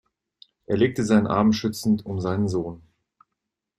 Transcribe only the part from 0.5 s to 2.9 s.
Er legte seinen Arm schützend um seinen Sohn.